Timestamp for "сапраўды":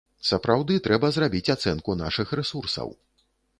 0.27-0.77